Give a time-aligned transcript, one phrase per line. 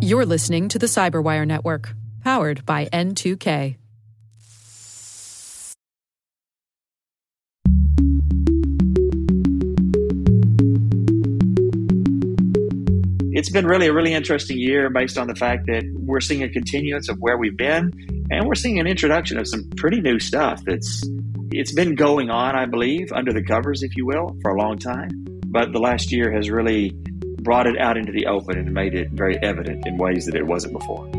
[0.00, 3.76] You're listening to the Cyberwire Network, powered by N2K.
[13.34, 16.48] It's been really a really interesting year based on the fact that we're seeing a
[16.48, 17.90] continuance of where we've been
[18.30, 21.02] and we're seeing an introduction of some pretty new stuff that's
[21.50, 24.78] it's been going on, I believe, under the covers, if you will, for a long
[24.78, 25.40] time.
[25.46, 26.96] But the last year has really
[27.42, 30.46] brought it out into the open and made it very evident in ways that it
[30.46, 31.10] wasn't before.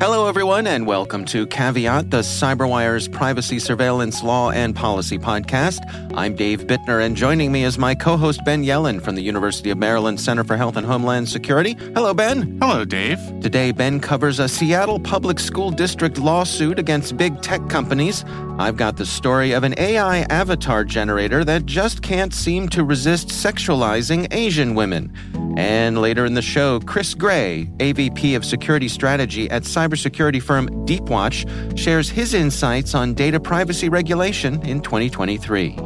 [0.00, 5.78] Hello, everyone, and welcome to Caveat, the CyberWire's privacy surveillance law and policy podcast.
[6.14, 9.70] I'm Dave Bittner, and joining me is my co host Ben Yelin from the University
[9.70, 11.74] of Maryland Center for Health and Homeland Security.
[11.94, 12.58] Hello, Ben.
[12.60, 13.18] Hello, Dave.
[13.40, 18.24] Today, Ben covers a Seattle Public School District lawsuit against big tech companies.
[18.58, 23.28] I've got the story of an AI avatar generator that just can't seem to resist
[23.28, 25.12] sexualizing Asian women.
[25.56, 31.78] And later in the show, Chris Gray, AVP of Security Strategy at cybersecurity firm Deepwatch,
[31.78, 35.76] shares his insights on data privacy regulation in 2023.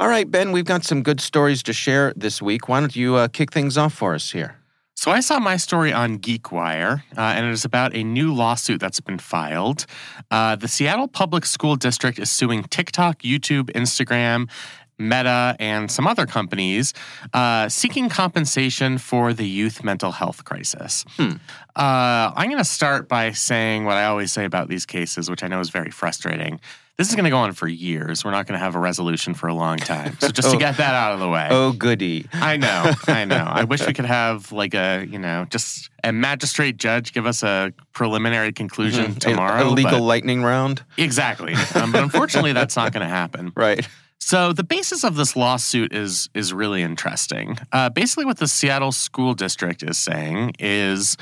[0.00, 2.68] All right, Ben, we've got some good stories to share this week.
[2.68, 4.56] Why don't you uh, kick things off for us here?
[4.98, 8.80] So I saw my story on GeekWire, uh, and it is about a new lawsuit
[8.80, 9.86] that's been filed.
[10.28, 14.50] Uh, the Seattle Public School District is suing TikTok, YouTube, Instagram,
[14.98, 16.94] Meta, and some other companies
[17.32, 21.04] uh, seeking compensation for the youth mental health crisis.
[21.10, 21.34] Hmm.
[21.76, 25.44] Uh, I'm going to start by saying what I always say about these cases, which
[25.44, 26.58] I know is very frustrating.
[26.98, 28.24] This is going to go on for years.
[28.24, 30.18] We're not going to have a resolution for a long time.
[30.18, 31.46] So just oh, to get that out of the way.
[31.48, 32.26] Oh, goody.
[32.32, 32.92] I know.
[33.06, 33.44] I know.
[33.48, 37.44] I wish we could have like a, you know, just a magistrate judge give us
[37.44, 39.18] a preliminary conclusion mm-hmm.
[39.18, 39.62] tomorrow.
[39.62, 40.82] A, a legal lightning round.
[40.96, 41.54] Exactly.
[41.76, 43.52] Um, but unfortunately, that's not going to happen.
[43.58, 43.88] Right.
[44.18, 47.56] So the basis of this lawsuit is is really interesting.
[47.72, 51.16] Uh, basically, what the Seattle School District is saying is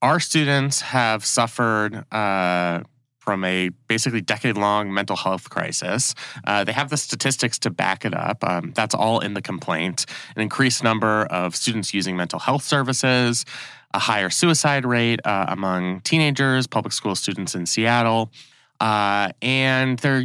[0.00, 2.04] our students have suffered.
[2.12, 2.82] Uh,
[3.28, 6.14] from a basically decade long mental health crisis.
[6.46, 8.42] Uh, they have the statistics to back it up.
[8.42, 10.06] Um, that's all in the complaint.
[10.34, 13.44] An increased number of students using mental health services,
[13.92, 18.32] a higher suicide rate uh, among teenagers, public school students in Seattle.
[18.80, 20.24] Uh, and they're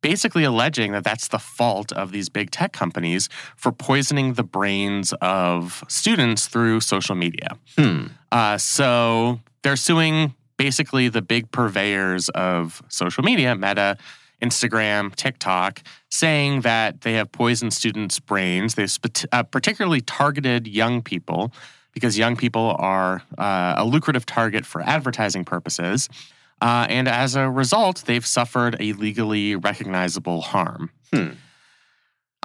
[0.00, 5.14] basically alleging that that's the fault of these big tech companies for poisoning the brains
[5.20, 7.56] of students through social media.
[7.78, 8.06] Hmm.
[8.32, 13.96] Uh, so they're suing basically the big purveyors of social media, Meta,
[14.42, 18.74] Instagram, TikTok, saying that they have poisoned students' brains.
[18.74, 18.96] They've
[19.32, 21.52] uh, particularly targeted young people
[21.92, 26.08] because young people are uh, a lucrative target for advertising purposes.
[26.60, 30.90] Uh, and as a result, they've suffered a legally recognizable harm.
[31.12, 31.30] Hmm.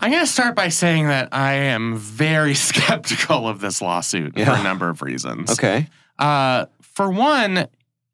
[0.01, 4.45] I'm going to start by saying that I am very skeptical of this lawsuit yeah.
[4.45, 5.51] for a number of reasons.
[5.51, 5.87] Okay.
[6.17, 7.67] Uh, for one,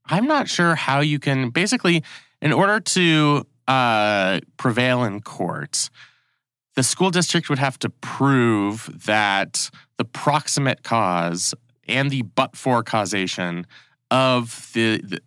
[0.08, 2.04] I'm not sure how you can basically,
[2.42, 5.90] in order to uh, prevail in court,
[6.76, 11.54] the school district would have to prove that the proximate cause
[11.88, 13.66] and the but for causation
[14.12, 15.20] of the, the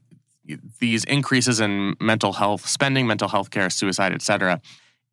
[0.81, 4.61] these increases in mental health spending, mental health care, suicide, et cetera,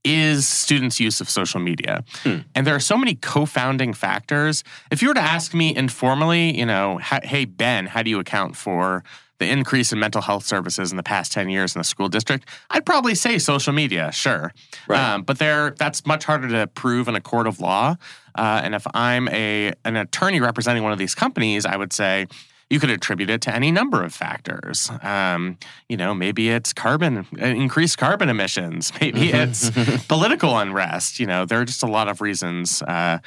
[0.05, 2.05] is students' use of social media.
[2.23, 2.37] Hmm.
[2.53, 4.63] And there are so many confounding factors.
[4.91, 8.55] If you were to ask me informally, you know, hey Ben, how do you account
[8.55, 9.03] for
[9.45, 12.49] the increase in mental health services in the past 10 years in the school district,
[12.69, 14.53] I'd probably say social media, sure.
[14.87, 14.99] Right.
[14.99, 17.95] Um, but there, that's much harder to prove in a court of law.
[18.35, 22.27] Uh, and if I'm a an attorney representing one of these companies, I would say,
[22.69, 24.89] you could attribute it to any number of factors.
[25.03, 25.57] Um,
[25.87, 28.91] you know, maybe it's carbon, increased carbon emissions.
[28.99, 29.69] Maybe it's
[30.07, 31.19] political unrest.
[31.19, 33.19] You know, there are just a lot of reasons uh,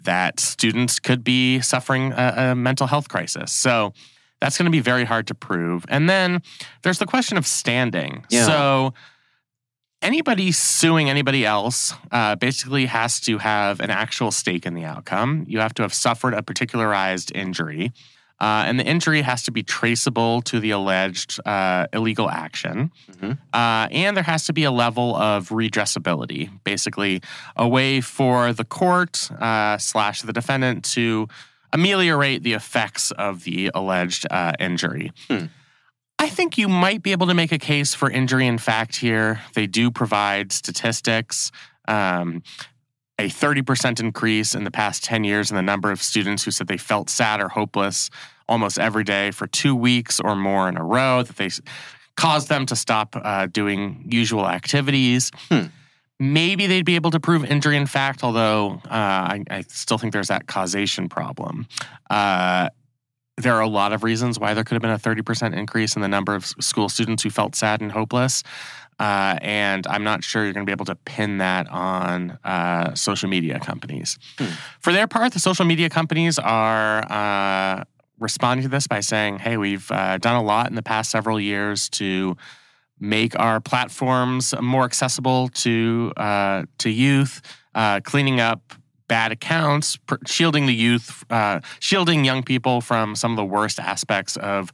[0.00, 3.52] that students could be suffering a, a mental health crisis.
[3.52, 3.92] So
[4.46, 5.84] that's going to be very hard to prove.
[5.88, 6.40] And then
[6.82, 8.24] there's the question of standing.
[8.30, 8.46] Yeah.
[8.46, 8.94] So
[10.00, 15.46] anybody suing anybody else uh, basically has to have an actual stake in the outcome.
[15.48, 17.92] You have to have suffered a particularized injury.
[18.38, 22.92] Uh, and the injury has to be traceable to the alleged uh, illegal action.
[23.10, 23.32] Mm-hmm.
[23.52, 27.20] Uh, and there has to be a level of redressability, basically,
[27.56, 31.26] a way for the court uh, slash the defendant to
[31.76, 35.12] ameliorate the effects of the alleged uh, injury.
[35.28, 35.46] Hmm.
[36.18, 39.42] I think you might be able to make a case for injury in fact here.
[39.54, 41.52] They do provide statistics.
[41.86, 42.42] Um,
[43.18, 46.66] a 30% increase in the past 10 years in the number of students who said
[46.66, 48.10] they felt sad or hopeless
[48.48, 51.50] almost every day for two weeks or more in a row, that they
[52.16, 55.30] caused them to stop uh, doing usual activities.
[55.50, 55.66] Hmm.
[56.18, 60.14] Maybe they'd be able to prove injury in fact, although uh, I, I, still think
[60.14, 61.66] there's that causation problem.
[62.08, 62.70] Uh,
[63.36, 66.02] there are a lot of reasons why there could have been a 30% increase in
[66.02, 68.42] the number of school students who felt sad and hopeless.
[68.98, 72.94] Uh, and I'm not sure you're going to be able to pin that on uh,
[72.94, 74.18] social media companies.
[74.38, 74.54] Hmm.
[74.80, 77.84] For their part, the social media companies are uh,
[78.18, 81.38] responding to this by saying, hey, we've uh, done a lot in the past several
[81.38, 82.38] years to
[82.98, 87.42] make our platforms more accessible to, uh, to youth,
[87.74, 88.74] uh, cleaning up
[89.08, 91.24] bad accounts, shielding the youth,
[91.78, 94.72] shielding young people from some of the worst aspects of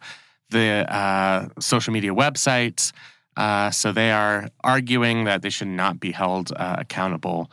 [0.49, 2.93] the social media websites.
[3.37, 7.51] Uh, so they are arguing that they should not be held uh, accountable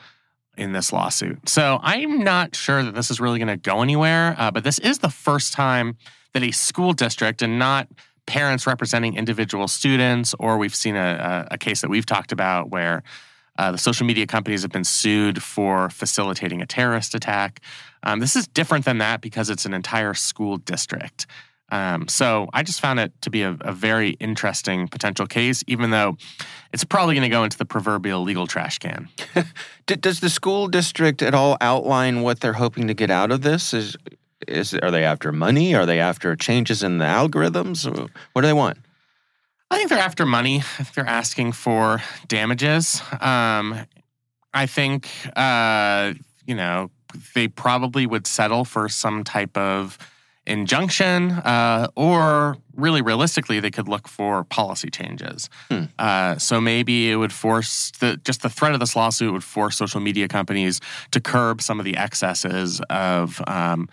[0.57, 1.48] in this lawsuit.
[1.48, 4.80] So I'm not sure that this is really going to go anywhere, uh, but this
[4.80, 5.98] is the first time
[6.33, 7.88] that a school district and not
[8.29, 13.01] parents representing individual students, or we've seen a, a case that we've talked about where
[13.57, 17.59] uh, the social media companies have been sued for facilitating a terrorist attack.
[18.03, 21.25] Um, this is different than that because it's an entire school district.
[21.71, 25.89] Um, so I just found it to be a, a very interesting potential case, even
[25.89, 26.17] though
[26.71, 29.09] it's probably going to go into the proverbial legal trash can.
[29.87, 33.73] Does the school district at all outline what they're hoping to get out of this?
[33.73, 33.97] Is
[34.50, 35.75] is are they after money?
[35.75, 37.88] Are they after changes in the algorithms?
[38.34, 38.78] What do they want?
[39.72, 40.57] I think they're after money.
[40.80, 43.01] If they're asking for damages.
[43.22, 43.86] Um,
[44.54, 46.13] I think uh,
[46.46, 46.92] you know
[47.36, 49.98] they probably would settle for some type of
[50.50, 55.50] injunction, uh, or really realistically, they could look for policy changes.
[55.69, 55.84] Hmm.
[56.00, 59.78] Uh, so maybe it would force the just the threat of this lawsuit would force
[59.78, 60.81] social media companies
[61.12, 63.42] to curb some of the excesses of.
[63.48, 63.88] Um,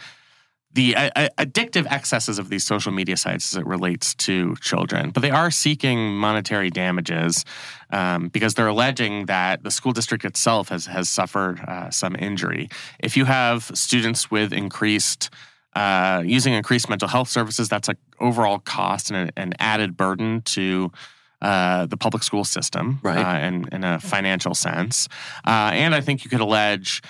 [0.77, 5.11] the uh, addictive excesses of these social media sites as it relates to children.
[5.11, 7.47] But they are seeking monetary damages
[7.91, 12.69] um, because they're alleging that the school district itself has, has suffered uh, some injury.
[13.01, 15.31] If you have students with increased
[15.75, 20.93] uh, using increased mental health services, that's an overall cost and an added burden to
[21.41, 23.19] uh, the public school system right.
[23.19, 25.09] uh, in, in, a financial sense.
[25.47, 27.03] Uh, and I think you could allege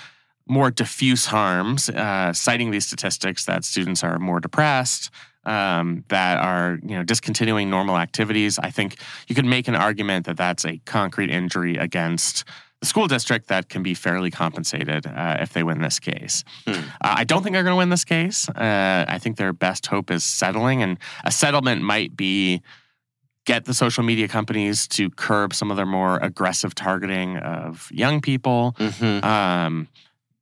[0.47, 5.11] more diffuse harms, uh, citing these statistics that students are more depressed,
[5.45, 8.59] um, that are you know discontinuing normal activities.
[8.59, 8.97] I think
[9.27, 12.43] you could make an argument that that's a concrete injury against
[12.81, 16.43] the school district that can be fairly compensated uh, if they win this case.
[16.65, 16.73] Hmm.
[16.73, 18.47] Uh, I don't think they're going to win this case.
[18.49, 22.61] Uh, I think their best hope is settling, and a settlement might be
[23.45, 28.19] get the social media companies to curb some of their more aggressive targeting of young
[28.19, 28.75] people.
[28.77, 29.25] Mm-hmm.
[29.25, 29.87] Um,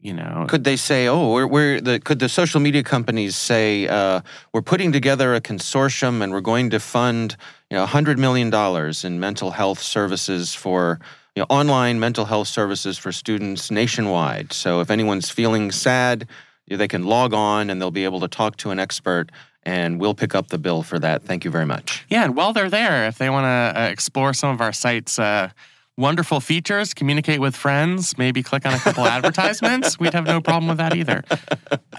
[0.06, 2.00] you know, could they say, "Oh, we're, we're the"?
[2.00, 4.22] Could the social media companies say, uh,
[4.54, 7.36] "We're putting together a consortium and we're going to fund,
[7.72, 11.00] you know, hundred million dollars in mental health services for."
[11.36, 14.54] you know, online mental health services for students nationwide.
[14.54, 16.30] So if anyone's feeling sad,
[16.70, 19.34] they can log on and they'll be able to talk to an expert
[19.64, 21.24] and we'll pick up the bill for that.
[21.24, 22.06] Thank you very much.
[22.10, 25.20] Yeah, and while they're there, if they want to uh, explore some of our sites,
[25.20, 25.50] uh,
[25.98, 30.68] wonderful features, communicate with friends, maybe click on a couple advertisements, we'd have no problem
[30.68, 31.24] with that either.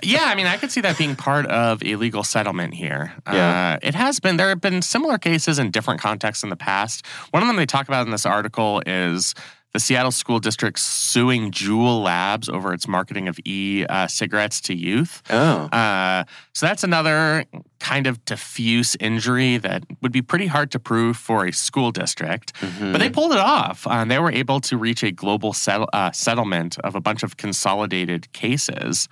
[0.03, 3.15] Yeah, I mean, I could see that being part of a legal settlement here.
[3.27, 3.79] Yeah.
[3.83, 7.07] Uh, it has been, there have been similar cases in different contexts in the past.
[7.31, 9.35] One of them they talk about in this article is
[9.73, 14.75] the Seattle School District suing Juul Labs over its marketing of e uh, cigarettes to
[14.75, 15.23] youth.
[15.29, 15.67] Oh.
[15.67, 17.45] Uh, so that's another
[17.79, 22.55] kind of diffuse injury that would be pretty hard to prove for a school district.
[22.55, 22.93] Mm-hmm.
[22.93, 23.87] But they pulled it off.
[23.87, 27.37] Uh, they were able to reach a global settle, uh, settlement of a bunch of
[27.37, 29.09] consolidated cases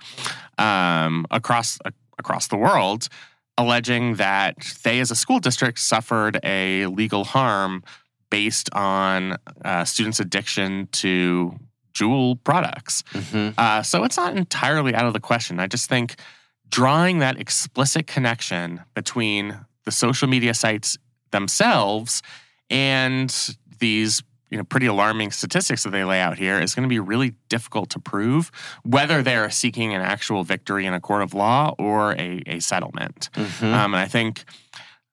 [0.57, 1.77] um, across
[2.17, 3.07] across the world
[3.57, 7.83] alleging that they, as a school district, suffered a legal harm
[8.35, 11.57] based on uh, students' addiction to
[11.93, 13.01] Juul products.
[13.13, 13.57] Mm-hmm.
[13.57, 15.57] Uh, so it's not entirely out of the question.
[15.57, 16.15] I just think
[16.67, 20.97] drawing that explicit connection between the social media sites
[21.31, 22.21] themselves
[22.69, 23.33] and
[23.79, 26.99] these you know pretty alarming statistics that they lay out here is going to be
[26.99, 28.51] really difficult to prove
[28.83, 33.29] whether they're seeking an actual victory in a court of law or a, a settlement.
[33.33, 33.65] Mm-hmm.
[33.65, 34.43] Um, and I think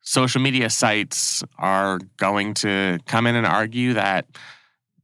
[0.03, 4.27] social media sites are going to come in and argue that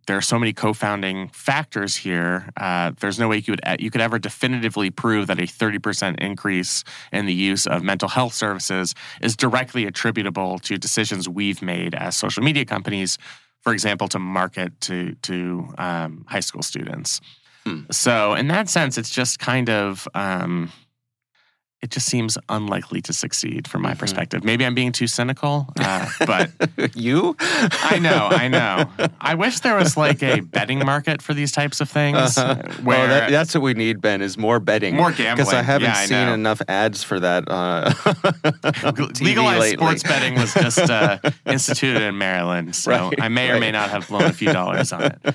[0.09, 2.49] there are so many confounding factors here.
[2.57, 6.83] Uh, there's no way you could you could ever definitively prove that a 30% increase
[7.13, 12.17] in the use of mental health services is directly attributable to decisions we've made as
[12.17, 13.19] social media companies,
[13.61, 17.21] for example, to market to to um, high school students.
[17.65, 17.83] Hmm.
[17.91, 20.09] So in that sense, it's just kind of.
[20.15, 20.73] Um,
[21.81, 23.99] it just seems unlikely to succeed from my Mhm.
[23.99, 24.43] perspective.
[24.43, 26.51] Maybe I'm being too cynical, uh, but
[26.97, 27.37] you?
[27.41, 28.87] I know, I know.
[29.21, 32.57] I wish there was like a betting market for these types of things, Uh-huh.
[32.83, 34.97] where well, that, that's what we need, Ben, is more betting.
[34.97, 35.37] more gambling.
[35.47, 35.55] Because.
[35.55, 36.35] I haven't yeah, I seen know.
[36.35, 37.93] enough ads for that uh,
[39.21, 39.77] Legalized lately.
[39.77, 43.91] sports betting was just uh, instituted in Maryland, so Right, I may or may not
[43.91, 45.35] have blown a few dollars on it.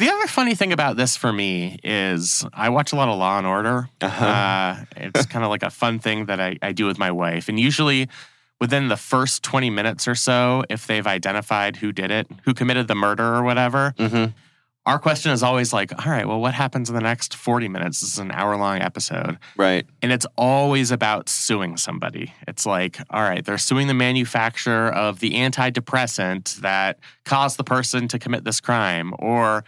[0.00, 3.36] The other funny thing about this for me is I watch a lot of Law
[3.36, 3.90] and Order.
[4.00, 4.24] Uh-huh.
[4.24, 7.50] Uh, it's kind of like a fun thing that I, I do with my wife,
[7.50, 8.08] and usually
[8.62, 12.88] within the first 20 minutes or so, if they've identified who did it, who committed
[12.88, 14.32] the murder or whatever, Mhm.
[14.86, 18.00] our question is always like, all right, well, what happens in the next 40 minutes?
[18.00, 19.38] This is an hour long episode.
[19.58, 19.84] Right.
[20.00, 22.32] And it's always about suing somebody.
[22.48, 28.08] It's like, all right, they're suing the manufacturer of the antidepressant that caused the person
[28.08, 29.62] to commit this crime, or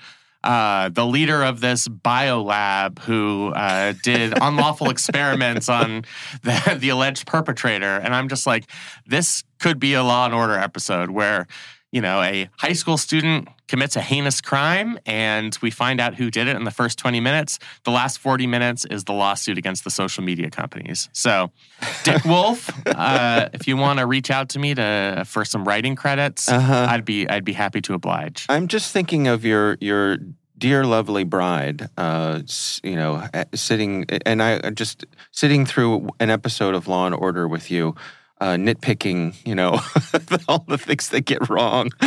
[0.45, 6.05] uh, the leader of this biolab who uh, did unlawful experiments on
[6.43, 7.97] the, the alleged perpetrator.
[7.97, 8.71] And I'm just like,
[9.07, 11.47] this could be a Law and Order episode where,
[11.93, 16.31] you know, a high school student commits a heinous crime and we find out who
[16.31, 17.59] did it in the first 20 minutes.
[17.85, 21.09] The last 40 minutes is the lawsuit against the social media companies.
[21.15, 21.51] So,
[22.05, 25.97] Dick Wolf, uh, if you want to reach out to me to for some writing
[25.97, 26.87] credits, Uh-huh.
[26.91, 28.45] I'd be I'd be happy to oblige.
[28.51, 30.19] I'm just thinking of your your
[30.59, 32.43] dear lovely bride, uh,
[32.85, 37.49] you know, uh, sitting and I just sitting through an episode of Law and Order
[37.49, 37.95] with you.
[38.43, 39.79] Uh, nitpicking, you know,
[40.49, 41.91] all the things they get wrong.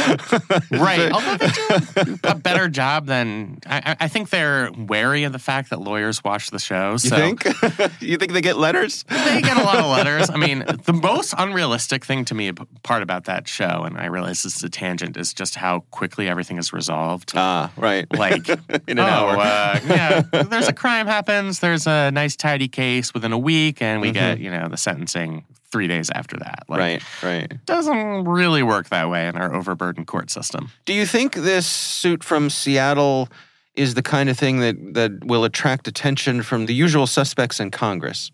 [0.69, 1.11] Right.
[1.11, 5.39] Although they do a better job than I, I- I think they're wary of the
[5.39, 6.91] fact that lawyers watch the show.
[6.91, 7.45] You so think?
[8.01, 9.03] you think they get letters?
[9.07, 10.29] they get a lot of letters.
[10.29, 14.07] I mean, the most unrealistic thing to me p- part about that show, and I
[14.07, 17.31] realize this is a tangent, is just how quickly everything is resolved.
[17.35, 18.05] Ah, right.
[18.11, 19.37] Like, in an oh, hour.
[19.37, 21.59] uh, yeah, there's a crime happens.
[21.59, 25.45] There's a nice tidy case within a week, and we get you know the sentencing
[25.71, 26.63] three days after that.
[26.69, 27.65] Like, right, right.
[27.65, 30.69] Doesn't really work that way in our overburdened court system.
[30.85, 33.29] Do you think this suit from Seattle
[33.75, 37.71] is the kind of thing that, that will attract attention from the usual suspects in
[37.71, 38.31] Congress?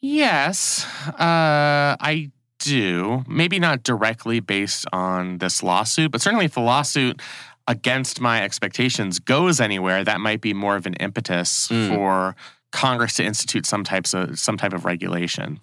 [0.00, 3.24] Yes, uh, I do.
[3.26, 7.20] Maybe not directly based on this lawsuit, but certainly if the lawsuit
[7.66, 11.88] against my expectations goes anywhere, that might be more of an impetus Mm.
[11.88, 12.36] for
[12.72, 15.60] Congress to institute some types of some type of regulation.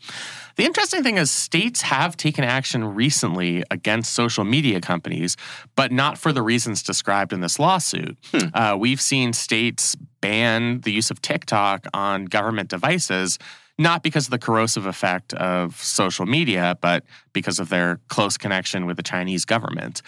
[0.56, 5.36] The interesting thing is states have taken action recently against social media companies,
[5.76, 8.18] but not for the reasons described in this lawsuit.
[8.32, 8.48] Hmm.
[8.54, 13.38] Uh, we've seen states ban the use of TikTok on government devices
[13.78, 18.86] not because of the corrosive effect of social media, but because of their close connection
[18.86, 20.02] with the Chinese government.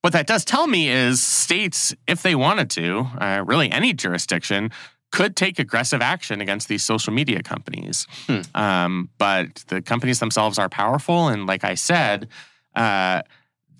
[0.00, 4.70] What that does tell me is states, if they wanted to, uh, really any jurisdiction,
[5.12, 8.06] could take aggressive action against these social media companies.
[8.26, 8.40] Hmm.
[8.54, 11.28] Um, but the companies themselves are powerful.
[11.28, 12.28] And like I said,
[12.74, 13.22] uh,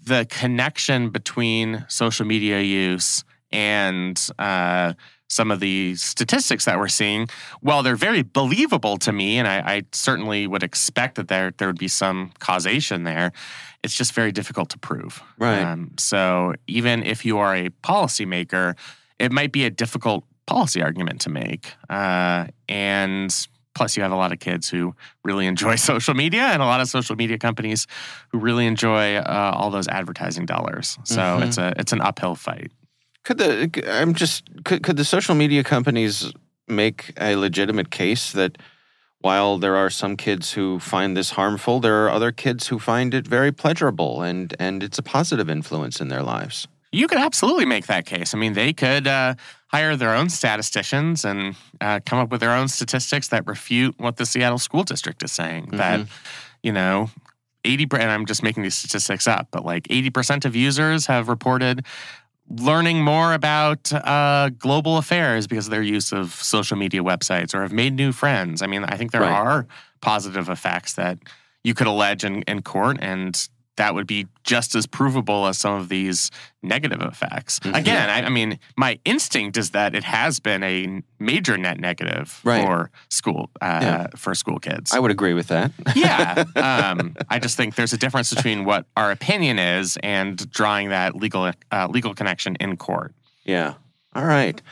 [0.05, 4.93] the connection between social media use and uh,
[5.29, 7.29] some of the statistics that we're seeing,
[7.61, 11.69] while they're very believable to me, and I, I certainly would expect that there there
[11.69, 13.33] would be some causation there,
[13.83, 15.23] it's just very difficult to prove.
[15.39, 15.63] Right.
[15.63, 18.77] Um, so even if you are a policymaker,
[19.19, 21.73] it might be a difficult policy argument to make.
[21.89, 23.35] Uh, and
[23.75, 24.95] plus, you have a lot of kids who
[25.25, 27.87] really enjoy social media, and a lot of social media companies
[28.31, 30.99] who really enjoy uh, all those advertising dollars.
[31.05, 31.43] So Mhm.
[31.47, 32.71] it's a it's an uphill fight.
[33.25, 36.33] Could the I'm just could could the social media companies
[36.69, 38.59] make a legitimate case that
[39.21, 43.15] while there are some kids who find this harmful, there are other kids who find
[43.15, 46.67] it very pleasurable and and it's a positive influence in their lives.
[46.91, 48.35] You could absolutely make that case.
[48.35, 49.35] I mean, they could uh,
[49.73, 54.17] hire their own statisticians and uh, come up with their own statistics that refute what
[54.17, 55.67] the Seattle School District is saying.
[55.67, 55.77] Mm-hmm.
[55.77, 56.07] That,
[56.63, 57.11] you know,
[57.65, 61.87] 80 and I'm just making these statistics up, but like 80% of users have reported
[62.51, 67.63] learning more about uh, global affairs because of their use of social media websites or
[67.63, 68.63] have made new friends.
[68.63, 69.31] I mean, I think there right.
[69.33, 69.67] are
[70.01, 71.19] positive effects that
[71.65, 73.49] you could allege in, in court, and
[73.83, 76.31] that would be just as provable as some of these
[76.63, 77.59] negative effects.
[77.59, 77.75] Mm-hmm.
[77.75, 82.39] Again, I, I, mean, my instinct is that it has been a major net negative
[82.45, 82.65] right.
[82.65, 84.07] for school uh, yeah.
[84.15, 84.93] for school kids.
[84.93, 85.73] I would agree with that.
[85.97, 90.91] yeah, um, I just think there's a difference between what our opinion is and drawing
[90.91, 93.13] that legal uh, legal connection in court.
[93.43, 93.75] Yeah.
[94.15, 94.63] All right.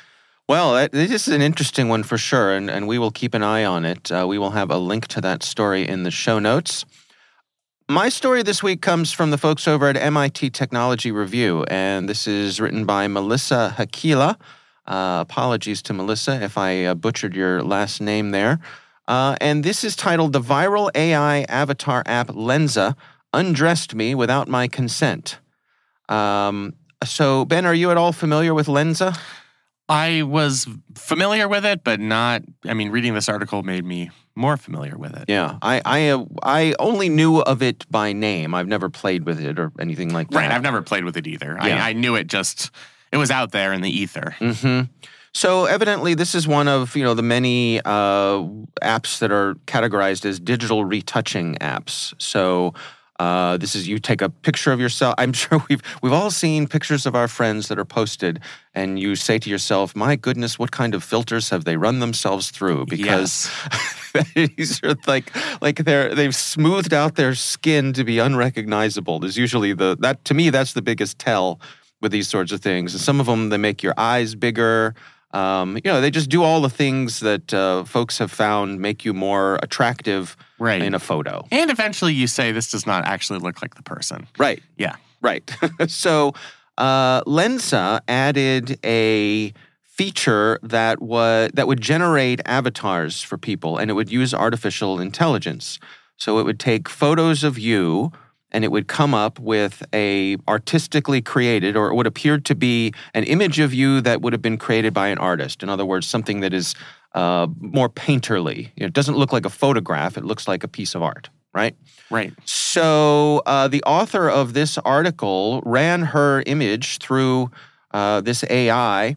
[0.47, 3.65] Well, this is an interesting one for sure, and, and we will keep an eye
[3.65, 4.13] on it.
[4.13, 6.85] Uh, we will have a link to that story in the show notes.
[7.91, 12.29] My story this week comes from the folks over at MIT Technology Review, and this
[12.29, 14.37] is written by Melissa Heikkilä.
[14.87, 18.61] Uh, apologies to Melissa if I uh, butchered your last name there.
[19.09, 22.95] Uh, and this is titled The Viral AI Avatar App Lensa
[23.33, 25.41] Undressed Me Without My Consent.
[26.09, 29.19] Um, so, Ben, are you at all familiar with Lensa?
[29.91, 32.43] I was familiar with it, but not.
[32.65, 35.25] I mean, reading this article made me more familiar with it.
[35.29, 38.55] Yeah, I I uh, I only knew of it by name.
[38.55, 40.37] I've never played with it or anything like that.
[40.37, 41.59] Right, I've never played with it either.
[41.61, 41.85] Yeah.
[41.85, 42.71] I, I knew it just
[43.11, 44.37] it was out there in the ether.
[44.39, 44.93] Mm-hmm.
[45.33, 48.45] So evidently, this is one of you know the many uh,
[48.83, 52.15] apps that are categorized as digital retouching apps.
[52.23, 52.75] So
[53.21, 55.15] uh, this is you take a picture of yourself.
[55.19, 58.41] I'm sure we've we've all seen pictures of our friends that are posted,
[58.75, 62.51] and you say to yourself, "My goodness, what kind of filters have they run themselves
[62.51, 63.51] through?" Because
[64.15, 64.33] yes.
[64.57, 69.19] these are like like they're they've smoothed out their skin to be unrecognizable.
[69.19, 71.61] There's usually the that to me that's the biggest tell
[72.01, 72.95] with these sorts of things.
[72.95, 74.95] And some of them they make your eyes bigger.
[75.33, 79.05] Um, you know, they just do all the things that uh, folks have found make
[79.05, 80.83] you more attractive right.
[80.83, 81.45] in a photo.
[81.51, 84.29] And eventually you say, this does not actually look like the person.
[84.39, 84.63] Right.
[84.77, 84.97] Yeah.
[85.21, 85.51] Right.
[85.89, 86.35] so
[86.79, 89.53] uh, Lensa added a
[89.83, 95.79] feature that was that would generate avatars for people and it would use artificial intelligence.
[96.17, 98.13] So it would take photos of you
[98.53, 103.25] and it would come up with a artistically created or what appeared to be an
[103.25, 106.41] image of you that would have been created by an artist in other words something
[106.41, 106.75] that is
[107.15, 108.71] uh, more painterly.
[108.77, 111.77] It doesn't look like a photograph it looks like a piece of art right?
[112.11, 112.33] Right.
[112.45, 117.51] So uh, the author of this article ran her image through
[117.93, 119.17] uh, this ai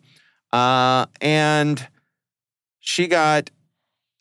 [0.51, 1.87] uh, and
[2.79, 3.49] she got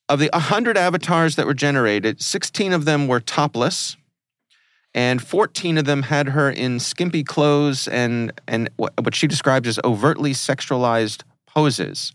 [0.08, 3.96] of the 100 avatars that were generated 16 of them were topless
[4.94, 9.80] and 14 of them had her in skimpy clothes and, and what she describes as
[9.84, 12.12] overtly sexualized poses.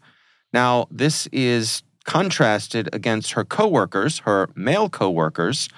[0.53, 5.69] Now, this is contrasted against her coworkers, her male coworkers,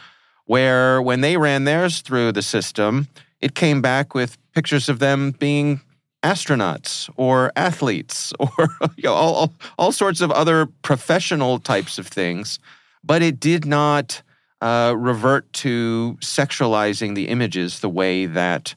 [0.46, 3.08] where when they ran theirs through the system,
[3.42, 5.82] it came back with pictures of them being
[6.24, 12.60] astronauts or athletes or you know, all, all sorts of other professional types of things.
[13.04, 14.22] But it did not
[14.62, 18.76] uh, revert to sexualizing the images the way that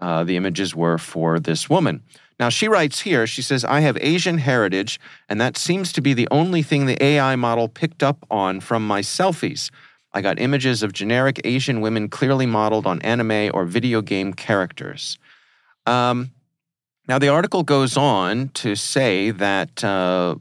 [0.00, 2.02] uh, the images were for this woman.
[2.38, 6.14] Now, she writes here, she says, I have Asian heritage, and that seems to be
[6.14, 9.70] the only thing the AI model picked up on from my selfies.
[10.12, 15.18] I got images of generic Asian women clearly modeled on anime or video game characters.
[15.86, 16.32] Um,
[17.06, 20.36] now, the article goes on to say that uh,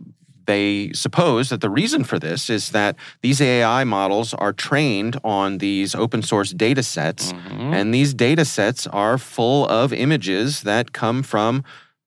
[0.45, 5.57] they suppose that the reason for this is that these AI models are trained on
[5.57, 7.73] these open source data sets, mm-hmm.
[7.73, 11.63] and these data sets are full of images that come from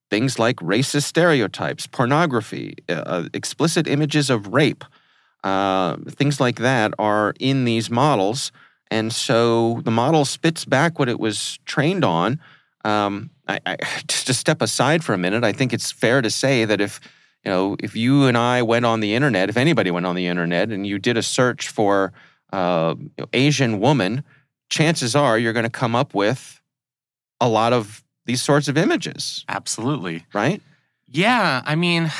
[0.09, 4.83] things like racist stereotypes, pornography, uh, uh explicit images of rape.
[5.43, 8.51] Uh, things like that are in these models.
[8.89, 12.39] And so the model spits back what it was trained on.
[12.83, 16.29] Um, I, I, just to step aside for a minute, I think it's fair to
[16.29, 16.99] say that if
[17.45, 20.27] you know, if you and I went on the internet, if anybody went on the
[20.27, 22.11] internet and you did a search for
[22.51, 22.95] uh,
[23.31, 24.25] Asian woman,
[24.69, 26.59] chances are you're going to come up with
[27.39, 29.43] a lot of these sorts of images.
[29.49, 30.25] Absolutely.
[30.33, 30.61] Right?
[31.07, 31.63] Yeah.
[31.65, 32.11] I mean,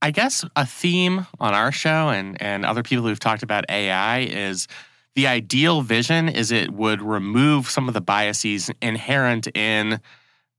[0.00, 4.20] I guess a theme on our show and, and other people who've talked about AI
[4.20, 4.68] is
[5.16, 10.00] the ideal vision is it would remove some of the biases inherent in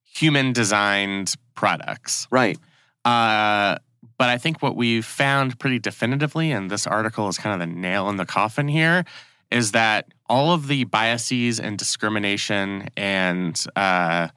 [0.04, 2.28] human designed products.
[2.30, 2.58] Right.
[3.06, 3.78] Uh,
[4.18, 7.74] but I think what we've found pretty definitively, and this article is kind of the
[7.74, 9.06] nail in the coffin here,
[9.50, 14.28] is that all of the biases and discrimination and uh,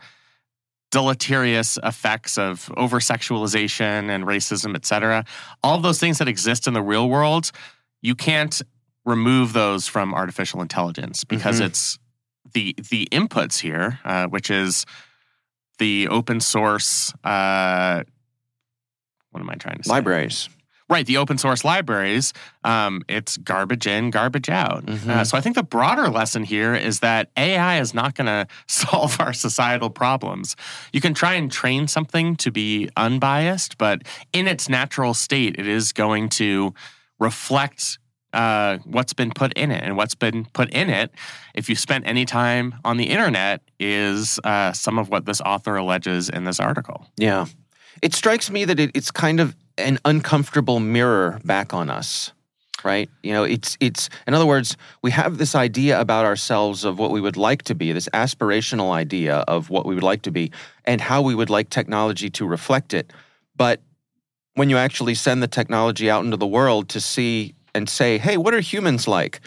[0.93, 5.25] deleterious effects of over sexualization and racism, et cetera,
[5.65, 7.51] all those things that exist in the real world,
[8.03, 8.63] you can't
[9.05, 11.65] remove those from artificial intelligence because Mhm.
[11.67, 11.99] it's
[12.55, 14.85] the the inputs here, uh, which is
[15.79, 17.13] the open source.
[17.25, 18.03] Uh,
[19.31, 19.91] what am I trying to say?
[19.91, 20.49] Libraries.
[20.93, 24.85] Right, the open source libraries, um, it's garbage in, garbage out.
[24.85, 25.09] Mhm.
[25.09, 28.47] Uh, so I think the broader lesson here is that AI is not going to
[28.69, 30.55] solve our societal problems.
[30.93, 34.03] You can try and train something to be unbiased, but
[34.35, 36.75] in its natural state, it is going to
[37.19, 37.99] reflect
[38.35, 39.83] uh, what's been put in it.
[39.83, 41.11] And what's been put in it,
[41.55, 45.75] if you spent any time on the internet, is uh, some of what this author
[45.77, 47.07] alleges in this article.
[47.17, 47.47] Yeah.
[48.03, 52.33] It strikes me that it, it's kind of an uncomfortable mirror back on us.
[52.85, 53.09] Right?
[53.23, 57.13] You know, it's it's in other words, we have this idea about ourselves of what
[57.13, 60.51] we would like to be, this aspirational idea of what we would like to be
[60.85, 63.13] and how we would like technology to reflect it.
[63.55, 63.81] But
[64.55, 68.37] when you actually send the technology out into the world to see and say, "Hey,
[68.37, 69.41] what are humans like?"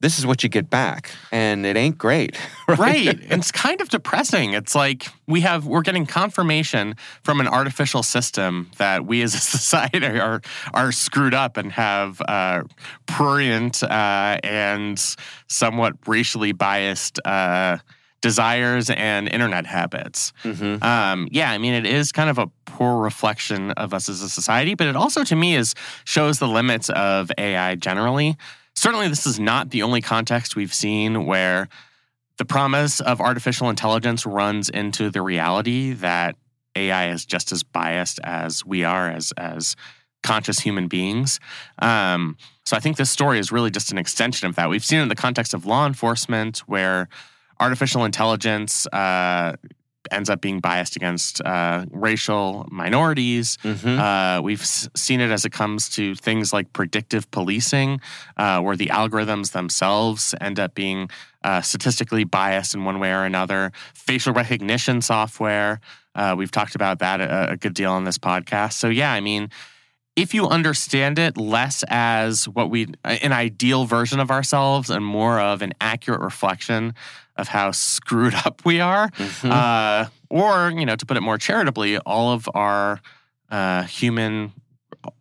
[0.00, 2.38] This is what you get back, and it ain't great.
[2.68, 8.02] right it's kind of depressing it's like we have we're getting confirmation from an artificial
[8.04, 10.40] system that we as a society are
[10.72, 12.62] are screwed up and have uh,
[13.06, 15.16] prurient uh, and
[15.48, 17.78] somewhat racially biased uh,
[18.20, 20.82] desires and internet habits Mhm.
[20.84, 24.28] um, yeah, I mean, it is kind of a poor reflection of us as a
[24.28, 28.36] society, but it also, to me, is shows the limits of AI generally.
[28.74, 31.68] Certainly, this is not the only context we've seen where
[32.38, 36.36] the promise of artificial intelligence runs into the reality that
[36.76, 39.76] AI is just as biased as we are as as
[40.22, 41.40] conscious human beings.
[41.80, 44.68] Um, so I think this story is really just an extension of that.
[44.68, 47.08] We've seen it in the context of law enforcement where
[47.58, 49.56] artificial intelligence uh,
[50.10, 53.56] ends up being biased against uh, racial minorities.
[53.62, 53.98] Mhm.
[53.98, 58.00] Uh, we've s- seen it as it comes to things like predictive policing,
[58.36, 61.10] uh, where the algorithms themselves end up being
[61.44, 63.72] uh, statistically biased in one way or another.
[63.94, 65.80] Facial recognition software,
[66.14, 68.74] uh, we've talked about that a, a good deal on this podcast.
[68.74, 69.48] So, yeah, I mean,
[70.16, 75.40] if you understand it less as what we an ideal version of ourselves and more
[75.40, 76.94] of an accurate reflection
[77.36, 79.50] of how screwed up we are Mhm.
[79.50, 83.00] uh, or you know to put it more charitably all of our
[83.50, 84.52] uh, human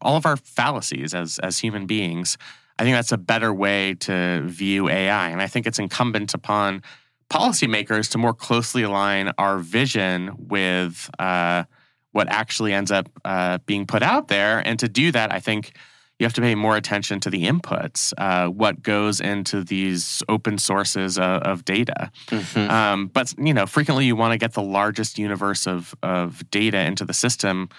[0.01, 2.37] all of our fallacies as as human beings
[2.77, 6.81] i think that's a better way to view ai and i think it's incumbent upon
[7.29, 11.63] policymakers to more closely align our vision with uh,
[12.11, 15.73] what actually ends up uh, being put out there and to do that i think
[16.19, 20.57] you have to pay more attention to the inputs, uh, what goes into these open
[20.57, 22.11] sources of, of data.
[22.27, 22.69] Mhm.
[22.69, 26.79] Um, but you know, frequently you want to get the largest universe of of data
[26.79, 27.69] into the system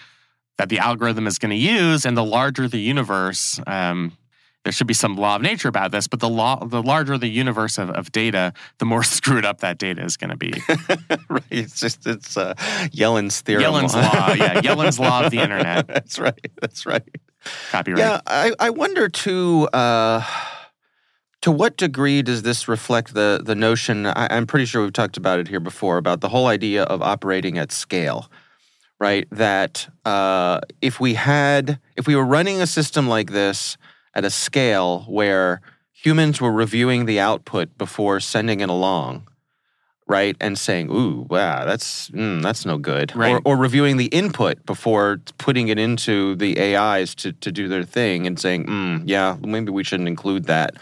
[0.56, 3.60] that the algorithm is going to use, and the larger the universe.
[3.66, 4.12] Um,
[4.64, 7.28] there should be some law of nature about this, but the law, the larger the
[7.28, 10.52] universe of, of data, the more screwed up that data is going to be.
[11.28, 11.42] right.
[11.50, 12.54] It's just it's uh,
[12.92, 13.62] Yelin's theorem.
[13.62, 15.86] Yelin's law, yeah, Yelin's law of the internet.
[15.88, 16.50] That's right.
[16.60, 17.02] That's right.
[17.70, 17.98] Copyright.
[17.98, 19.68] Yeah, I, I wonder too.
[19.72, 20.22] Uh,
[21.40, 24.04] to what degree does this reflect the the notion?
[24.04, 27.00] I, I'm pretty sure we've talked about it here before about the whole idea of
[27.00, 28.30] operating at scale,
[28.98, 29.26] right?
[29.30, 33.78] That uh, if we had, if we were running a system like this
[34.14, 35.60] at a scale where
[35.92, 39.26] humans were reviewing the output before sending it along,
[40.06, 43.34] right, and saying, "Ooh, wow, that's mm, that's no good," Right.
[43.34, 47.84] or, or reviewing the input before putting it into the AIs to to do their
[47.84, 50.76] thing and saying, mm, "Yeah, maybe we shouldn't include that."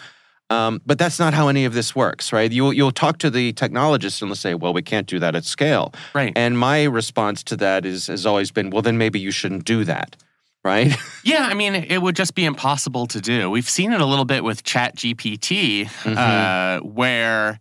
[0.51, 2.51] Um, but that's not how any of this works, right?
[2.51, 5.45] You'll you'll talk to the technologists and they'll say, "Well, we can't do that at
[5.45, 6.33] scale." right.
[6.35, 9.85] And my response to that is has always been, "Well, then maybe you shouldn't do
[9.85, 10.17] that."
[10.64, 10.94] Right?
[11.25, 13.51] Yeah, I mean, it would just be impossible to do.
[13.51, 16.16] We've seen it a little bit with Chat GPT, Mm-hmm.
[16.16, 17.61] uh, where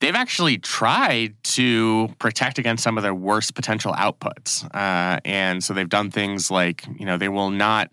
[0.00, 4.64] they've actually tried to protect against some of their worst potential outputs.
[4.74, 7.90] Uh, and so they've done things like, you know, they will not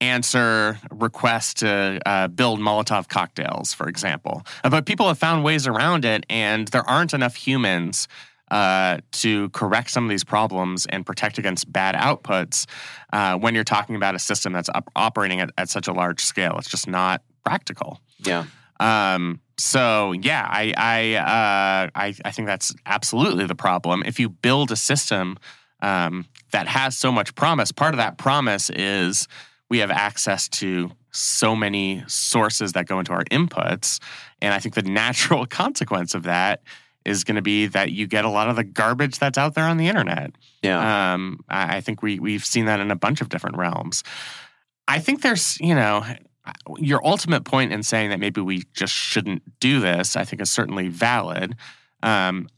[0.00, 4.42] answer requests to uh, build Molotov cocktails, for example.
[4.62, 8.08] But people have found ways around it, and there aren't enough humans
[8.50, 12.66] uh, to correct some of these problems and protect against bad outputs
[13.12, 16.20] uh, when you're talking about a system that's op- operating at, at such a large
[16.20, 16.56] scale.
[16.58, 18.00] It's just not practical.
[18.20, 18.44] yeah.
[18.78, 24.02] Um, so yeah, I I, uh, I I think that's absolutely the problem.
[24.04, 25.38] If you build a system
[25.80, 29.28] um, that has so much promise, part of that promise is
[29.70, 33.98] we have access to so many sources that go into our inputs,
[34.42, 36.60] and I think the natural consequence of that
[37.06, 39.64] is going to be that you get a lot of the garbage that's out there
[39.64, 40.32] on the internet.
[40.62, 41.14] Yeah.
[41.14, 44.02] Um, I, I think we we've seen that in a bunch of different realms.
[44.88, 46.04] I think there's, you know,
[46.78, 50.50] your ultimate point in saying that maybe we just shouldn't do this, I think is
[50.50, 51.56] certainly valid.
[52.02, 52.48] Um,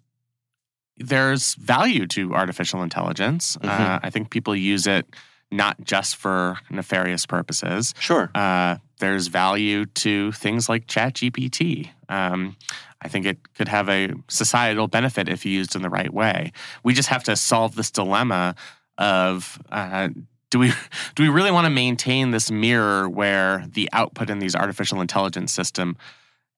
[0.97, 3.57] there's value to artificial intelligence.
[3.59, 3.69] Mhm.
[3.69, 5.07] Uh, I think people use it
[5.51, 7.95] not just for nefarious purposes.
[7.99, 8.31] Sure.
[8.35, 11.91] Uh, there's value to things like ChatGPT.
[12.09, 12.57] Um,
[13.01, 16.53] I think it could have a societal benefit if used in the right way.
[16.83, 18.57] We just have to solve this dilemma
[18.99, 20.09] of uh,
[20.51, 20.73] do we
[21.15, 25.53] do we really want to maintain this mirror where the output in these artificial intelligence
[25.53, 25.97] system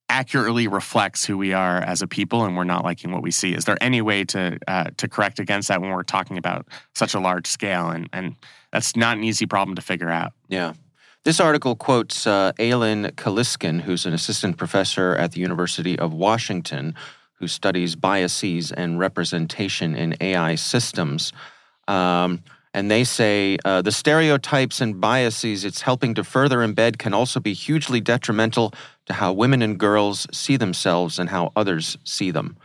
[0.08, 3.54] accurately reflects who we are as a people and we're not liking what we see
[3.54, 7.14] is there any way to uh, to correct against that when we're talking about such
[7.14, 8.34] a large scale and and
[8.72, 10.74] that's not an easy problem to figure out Yeah.
[11.22, 16.94] This article quotes uh, Aylin Caliskan, who's an assistant professor at the University of Washington,
[17.34, 21.34] who studies biases and representation in AI systems.
[21.86, 27.12] Um, and they say uh, the stereotypes and biases it's helping to further embed can
[27.12, 28.72] also be hugely detrimental
[29.06, 32.56] to how women and girls see themselves and how others see them.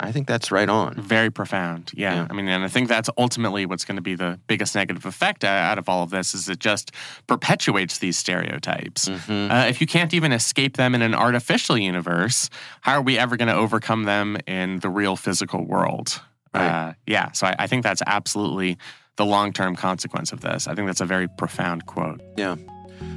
[0.00, 0.94] I think that's right on.
[0.94, 2.14] very profound yeah.
[2.14, 2.26] Yeah.
[2.30, 5.42] i mean and i think that's ultimately what's going to be the biggest negative effect
[5.44, 6.92] out of all of this is it just
[7.26, 9.50] perpetuates these stereotypes Mhm.
[9.50, 12.50] Uh, if you can't even escape them in an artificial universe,
[12.82, 16.20] how are we ever going to overcome them in the real physical world?
[16.54, 16.68] Right.
[16.68, 18.76] Uh, yeah, so I, I think that's absolutely
[19.16, 20.66] the long term consequence of this.
[20.68, 22.20] I think that's a very profound quote.
[22.36, 22.56] Yeah.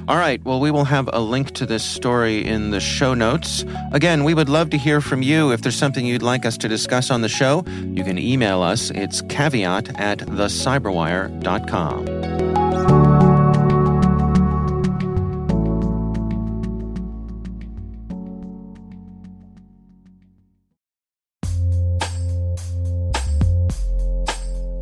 [0.07, 0.43] All right.
[0.43, 3.65] Well, we will have a link to this story in the show notes.
[3.91, 5.51] Again, we would love to hear from you.
[5.51, 8.89] If there's something you'd like us to discuss on the show, you can email us.
[8.91, 12.20] It's caveat at thecyberwire.com.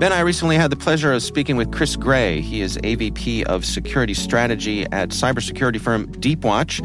[0.00, 2.40] Ben, I recently had the pleasure of speaking with Chris Gray.
[2.40, 6.80] He is AVP of Security Strategy at cybersecurity firm Deepwatch.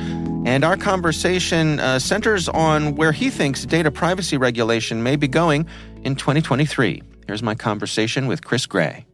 [0.45, 5.65] And our conversation uh, centers on where he thinks data privacy regulation may be going
[6.04, 7.01] in 2023.
[7.25, 9.06] Here's my conversation with Chris Gray.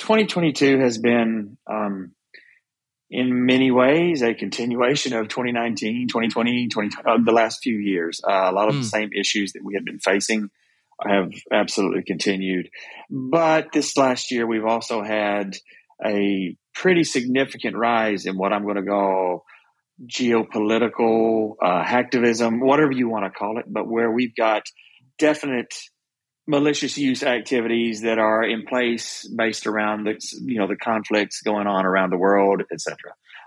[0.00, 2.12] 2022 has been, um,
[3.08, 8.20] in many ways, a continuation of 2019, 2020, 20, uh, the last few years.
[8.22, 8.82] Uh, a lot of Hmm.
[8.82, 10.50] the same issues that we had been facing
[11.00, 12.68] have absolutely continued.
[13.10, 15.56] But this last year, we've also had
[16.04, 19.44] a pretty significant rise in what I'm going to call
[20.06, 24.64] geopolitical uh, hacktivism, whatever you want to call it, but where we've got
[25.18, 25.72] definite
[26.46, 31.66] malicious use activities that are in place based around the you know the conflicts going
[31.66, 32.96] on around the world, etc.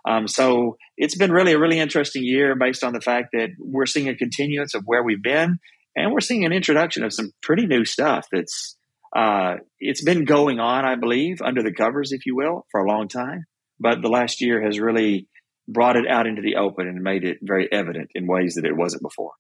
[0.08, 3.86] Um, so it's been really a really interesting year based on the fact that we're
[3.86, 5.60] seeing a continuance of where we've been,
[5.98, 8.78] and we're seeing an introduction of some pretty new stuff that's
[9.16, 12.88] uh, it's been going on, I believe, under the covers, if you will, for a
[12.88, 13.46] long time.
[13.80, 15.28] But the last year has really
[15.68, 18.78] brought it out into the open and made it very evident in ways that it
[18.78, 19.32] wasn't before.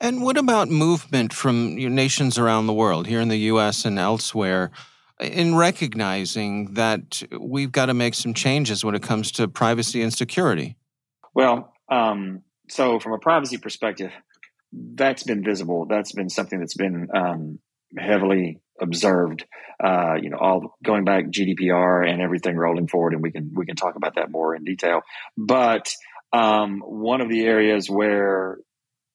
[0.00, 4.70] And what about movement from nations around the world, here in the US and elsewhere,
[5.20, 10.12] in recognizing that we've got to make some changes when it comes to privacy and
[10.12, 10.76] security?
[11.34, 14.12] Well, um, so from a privacy perspective,
[14.72, 15.86] that's been visible.
[15.86, 17.58] That's been something that's been um,
[17.96, 19.44] heavily observed.
[19.82, 23.66] Uh, you know, all going back GDPR and everything rolling forward, and we can we
[23.66, 25.00] can talk about that more in detail.
[25.36, 25.92] But
[26.32, 28.58] um, one of the areas where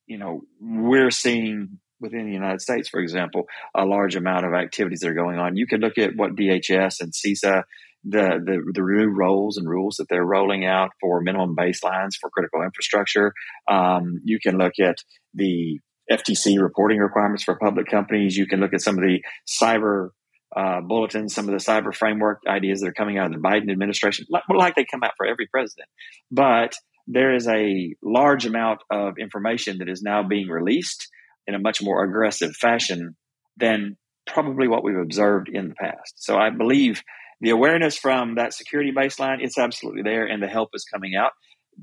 [0.07, 4.99] you know we're seeing within the United States, for example, a large amount of activities
[4.99, 5.55] that are going on.
[5.55, 7.63] You can look at what DHS and CISA
[8.07, 12.29] the, the the new roles and rules that they're rolling out for minimum baselines for
[12.29, 13.33] critical infrastructure.
[13.67, 14.97] Um, you can look at
[15.33, 15.79] the
[16.11, 18.37] FTC reporting requirements for public companies.
[18.37, 20.09] You can look at some of the cyber
[20.55, 23.71] uh, bulletins, some of the cyber framework ideas that are coming out of the Biden
[23.71, 25.89] administration, like, like they come out for every president.
[26.31, 26.75] But
[27.07, 31.09] there is a large amount of information that is now being released
[31.47, 33.15] in a much more aggressive fashion
[33.57, 36.13] than probably what we've observed in the past.
[36.15, 37.03] So I believe
[37.41, 41.31] the awareness from that security baseline, it's absolutely there, and the help is coming out.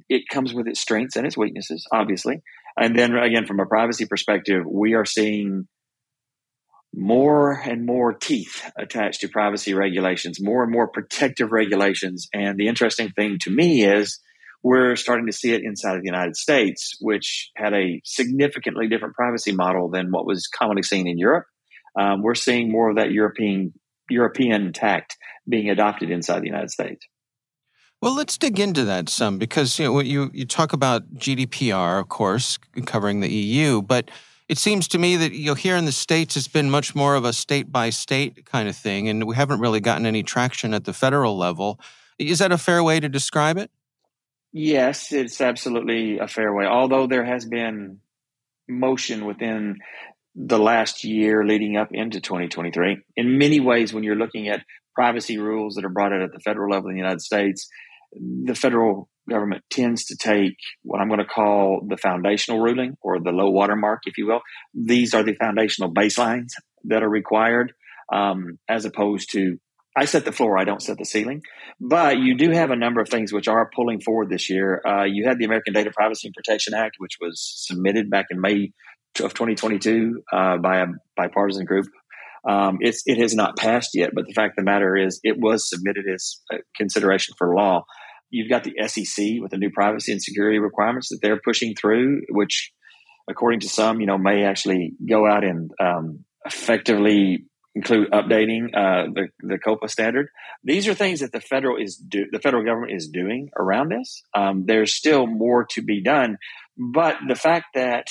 [0.08, 2.42] It comes with its strengths and its weaknesses, obviously.
[2.76, 5.68] And then again, from a privacy perspective, we are seeing
[6.94, 12.28] more and more teeth attached to privacy regulations, more and more protective regulations.
[12.32, 14.20] And the interesting thing to me is
[14.62, 19.14] we're starting to see it inside of the United States, which had a significantly different
[19.14, 21.46] privacy model than what was commonly seen in Europe.
[21.98, 23.72] Um, we're seeing more of that European
[24.10, 25.16] European tact
[25.48, 27.06] being adopted inside the United States.
[28.00, 32.08] Well, let's dig into that some because you know you you talk about GDPR, of
[32.08, 34.10] course, covering the EU, but
[34.48, 37.14] it seems to me that you know here in the states it's been much more
[37.14, 40.74] of a state by state kind of thing, and we haven't really gotten any traction
[40.74, 41.78] at the federal level.
[42.18, 43.70] Is that a fair way to describe it?
[44.52, 46.66] Yes, it's absolutely a fair way.
[46.66, 48.00] Although there has been
[48.68, 49.78] motion within
[50.34, 52.98] the last year leading up into 2023.
[53.16, 56.40] In many ways, when you're looking at privacy rules that are brought out at the
[56.40, 57.68] federal level in the United States,
[58.12, 63.20] the federal government tends to take what I'm going to call the foundational ruling or
[63.20, 64.40] the low water mark, if you will.
[64.74, 66.50] These are the foundational baselines
[66.84, 67.72] that are required,
[68.12, 69.58] um, as opposed to
[69.96, 71.42] I set the floor, I don't set the ceiling.
[71.80, 74.80] But you do have a number of things which are pulling forward this year.
[74.86, 78.40] Uh, you had the American Data Privacy and Protection Act, which was submitted back in
[78.40, 78.72] May
[79.20, 81.86] of 2022 uh, by a bipartisan group.
[82.48, 85.38] Um, it's it has not passed yet, but the fact of the matter is, it
[85.38, 86.40] was submitted as
[86.76, 87.84] consideration for law.
[88.30, 92.22] You've got the SEC with the new privacy and security requirements that they're pushing through,
[92.30, 92.72] which,
[93.28, 99.10] according to some, you know, may actually go out and um, effectively include updating uh,
[99.14, 100.28] the the COPPA standard.
[100.64, 104.22] These are things that the federal is do the federal government is doing around this.
[104.34, 106.38] Um, there's still more to be done,
[106.76, 108.06] but the fact that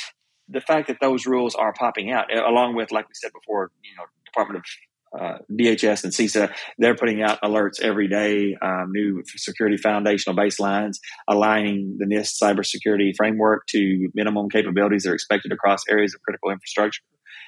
[0.51, 3.95] the fact that those rules are popping out, along with, like we said before, you
[3.95, 4.65] know, Department of
[5.13, 10.99] uh, DHS and CISA, they're putting out alerts every day, um, new security foundational baselines,
[11.27, 16.49] aligning the NIST cybersecurity framework to minimum capabilities that are expected across areas of critical
[16.49, 17.01] infrastructure.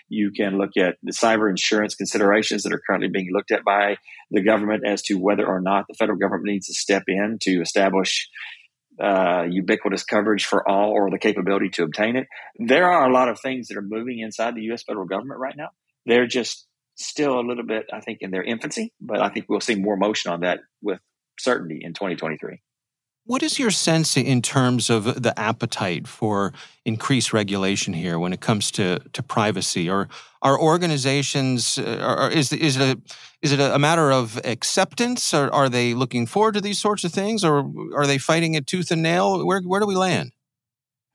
[0.09, 3.95] You can look at the cyber insurance considerations that are currently being looked at by
[4.29, 7.61] the government as to whether or not the federal government needs to step in to
[7.61, 8.29] establish
[9.01, 12.27] uh, ubiquitous coverage for all or the capability to obtain it.
[12.59, 14.83] There are a lot of things that are moving inside the U.S.
[14.83, 15.69] federal government right now.
[16.05, 19.61] They're just still a little bit, I think, in their infancy, but I think we'll
[19.61, 20.99] see more motion on that with
[21.39, 22.61] certainty in 2023.
[23.25, 26.51] What is your sense in terms of the appetite for
[26.83, 29.89] increased regulation here when it comes to, to privacy?
[29.89, 30.09] Or
[30.41, 33.01] are organizations, uh, or is, is it, a,
[33.41, 35.33] is it a matter of acceptance?
[35.33, 37.45] Or are they looking forward to these sorts of things?
[37.45, 39.45] Or are they fighting it tooth and nail?
[39.45, 40.33] Where, where do we land?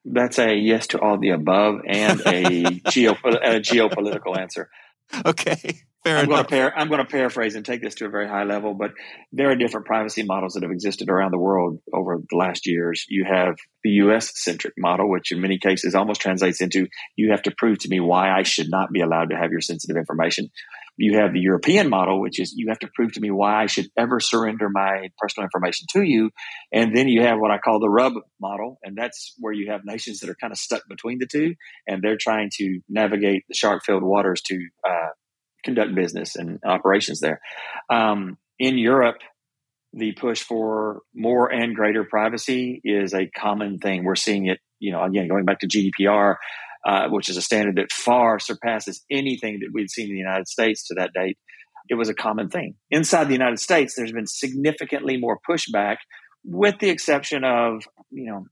[0.07, 4.71] That's a yes to all the above and a, geop- a geopolitical answer.
[5.27, 5.81] Okay.
[6.05, 6.49] Fair I'm enough.
[6.49, 8.93] Going par- I'm going to paraphrase and take this to a very high level, but
[9.33, 13.05] there are different privacy models that have existed around the world over the last years.
[13.09, 17.43] You have the US centric model, which in many cases almost translates into you have
[17.43, 20.51] to prove to me why I should not be allowed to have your sensitive information.
[20.99, 23.67] You have the European model, which is you have to prove to me why I
[23.67, 26.31] should ever surrender my personal information to you.
[26.73, 28.79] And then you have what I call the rub model.
[28.83, 31.55] And that's where you have nations that are kind of stuck between the two
[31.87, 35.09] and they're trying to navigate the shark filled waters to uh,
[35.65, 37.41] conduct business and operations there.
[37.89, 39.19] Um, in Europe,
[39.93, 44.05] the push for more and greater privacy is a common thing.
[44.05, 46.37] We're seeing it, you know, again, going back to GDPR,
[46.89, 50.49] uh, which is a standard that far surpasses anything that we'd seen in the United
[50.49, 51.37] States to that date.
[51.91, 52.77] It was a common thing.
[52.91, 55.97] Inside the United States, there's been significantly more pushback,
[56.45, 58.47] with the exception of, you know,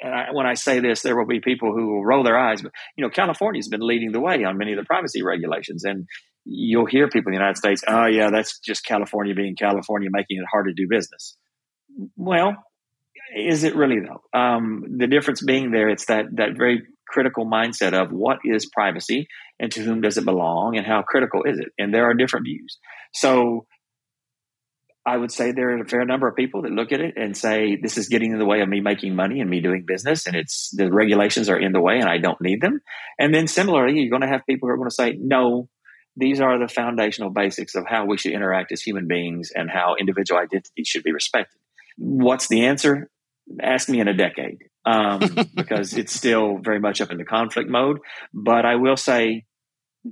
[0.00, 2.62] and I, when I say this, there will be people who will roll their eyes,
[2.62, 6.06] but you know, California's been leading the way on many of the privacy regulations, and
[6.44, 10.38] you'll hear people in the United States, "Oh, yeah, that's just California being California, making
[10.38, 11.36] it hard to do business."
[12.16, 12.54] Well,
[13.36, 14.22] is it really though?
[14.38, 19.26] Um, the difference being there, it's that that very critical mindset of what is privacy
[19.58, 22.46] and to whom does it belong and how critical is it, and there are different
[22.46, 22.78] views.
[23.12, 23.66] So
[25.04, 27.36] I would say there are a fair number of people that look at it and
[27.36, 30.26] say this is getting in the way of me making money and me doing business,
[30.26, 32.80] and it's the regulations are in the way, and I don't need them.
[33.18, 35.68] And then similarly, you're going to have people who are going to say, no,
[36.16, 39.94] these are the foundational basics of how we should interact as human beings and how
[39.98, 41.60] individual identity should be respected.
[41.96, 43.08] What's the answer?
[43.60, 45.20] Ask me in a decade, um,
[45.54, 47.98] because it's still very much up in the conflict mode.
[48.32, 49.44] But I will say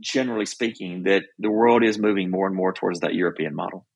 [0.01, 3.87] generally speaking, that the world is moving more and more towards that European model.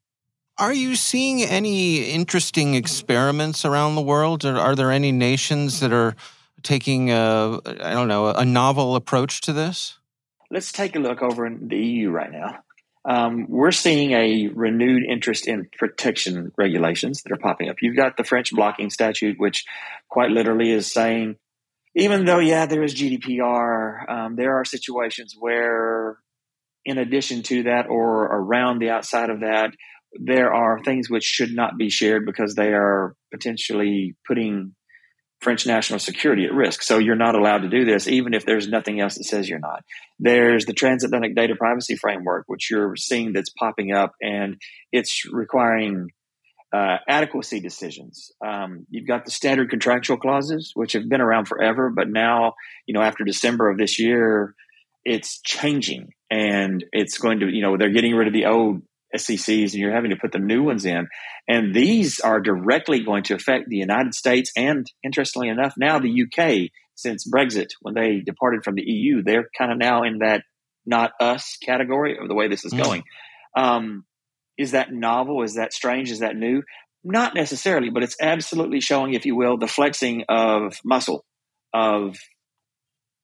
[0.59, 4.45] Are you seeing any interesting experiments around the world?
[4.45, 6.15] Or are there any nations that are
[6.63, 9.99] taking a, I don't know, a novel approach to this?
[10.51, 12.63] Let's take a look over in the EU right now.
[13.05, 17.77] Um, we're seeing a renewed interest in protection regulations that are popping up.
[17.83, 19.65] You've got the French blocking statute, which
[20.09, 21.37] quite literally is saying,
[21.95, 26.19] even though, yeah, there is GDPR, um, there are situations where,
[26.85, 29.73] in addition to that or around the outside of that,
[30.15, 34.75] there are things which should not be shared because they are potentially putting
[35.43, 36.83] French national security at risk.
[36.83, 39.59] So you're not allowed to do this, even if there's nothing else that says you're
[39.59, 39.85] not.
[40.21, 44.57] There's the transatlantic data privacy framework, which you're seeing that's popping up, and
[44.93, 46.11] it's requiring
[46.73, 48.31] uh, adequacy decisions.
[48.45, 52.55] Um, you've got the standard contractual clauses, which have been around forever, but now,
[52.87, 54.55] you know, after December of this year,
[55.05, 58.83] it's changing, and it's going to, you know, they're getting rid of the old
[59.15, 61.09] SCCs and you're having to put the new ones in.
[61.49, 66.25] And these are directly going to affect the United States and, interestingly enough, now the
[66.25, 70.43] UK, since Brexit, when they departed from the EU, they're kind of now in that
[70.87, 72.83] not us category of the way this is mm.
[72.83, 73.05] going.
[73.57, 74.05] Um,
[74.59, 75.43] is that novel?
[75.43, 76.11] Is that strange?
[76.11, 76.63] Is that new?
[77.05, 81.25] Not necessarily, but it's absolutely showing, if you will, the flexing of muscle
[81.75, 82.17] of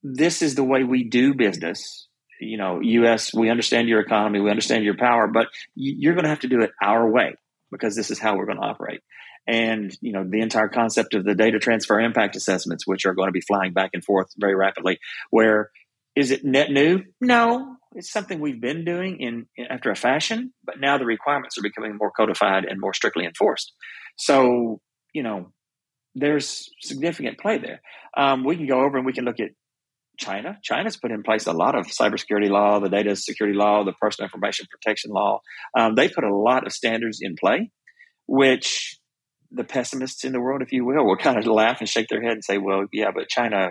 [0.02, 2.07] this is the way we do business
[2.40, 3.32] you know, U.S.
[3.34, 6.60] We understand your economy, we understand your power, but you're going to have to do
[6.60, 7.34] it our way
[7.70, 9.00] because this is how we're going to operate.
[9.46, 13.28] And you know, the entire concept of the data transfer impact assessments, which are going
[13.28, 14.98] to be flying back and forth very rapidly.
[15.30, 15.70] Where
[16.14, 17.04] is it net new?
[17.20, 21.56] No, it's something we've been doing in, in after a fashion, but now the requirements
[21.56, 23.72] are becoming more codified and more strictly enforced.
[24.16, 24.80] So
[25.14, 25.52] you know,
[26.14, 27.80] there's significant play there.
[28.16, 29.50] Um, we can go over and we can look at
[30.18, 30.58] China.
[30.62, 34.26] China's put in place a lot of cybersecurity law, the data security law, the personal
[34.26, 35.40] information protection law.
[35.78, 37.70] Um, they put a lot of standards in play,
[38.26, 38.98] which
[39.50, 42.22] the pessimists in the world, if you will, will kind of laugh and shake their
[42.22, 43.70] head and say, well, yeah, but China,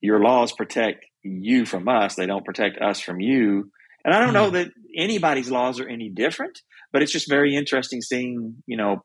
[0.00, 2.16] your laws protect you from us.
[2.16, 3.70] They don't protect us from you.
[4.04, 4.54] And I don't know hmm.
[4.54, 6.60] that anybody's laws are any different,
[6.92, 9.04] but it's just very interesting seeing, you know,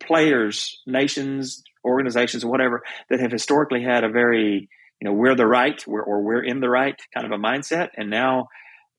[0.00, 4.68] players, nations, organizations, whatever, that have historically had a very
[5.00, 7.88] you know we're the right we're, or we're in the right kind of a mindset.
[7.96, 8.48] And now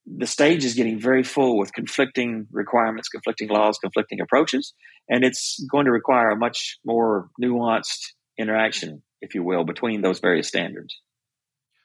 [0.05, 4.73] the stage is getting very full with conflicting requirements conflicting laws conflicting approaches.
[5.09, 10.19] And it's going to require a much more nuanced interaction if you will between those
[10.19, 10.99] various standards.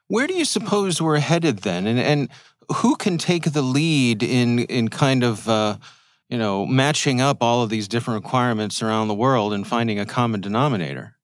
[0.08, 1.86] Where do you suppose we're headed then?
[1.86, 2.28] And and
[2.76, 5.76] who can take the lead in in kind of uh,
[6.30, 10.06] you know matching up all of these different requirements around the world and finding a
[10.06, 11.16] common denominator?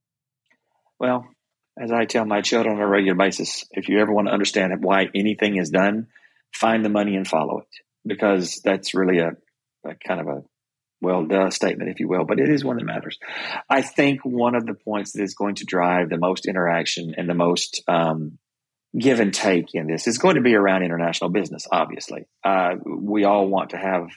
[0.98, 1.31] Well
[1.78, 4.72] as I tell my children on a regular basis, if you ever want to understand
[4.82, 6.08] why anything is done,
[6.52, 7.68] find the money and follow it,
[8.06, 9.32] because that's really a,
[9.84, 10.42] a kind of a
[11.00, 13.18] well duh statement, if you will, but it is one that matters.
[13.68, 17.28] I think one of the points that is going to drive the most interaction and
[17.28, 18.38] the most um,
[18.98, 21.66] give and take in this is going to be around international business.
[21.72, 24.08] Obviously, uh, we all want to have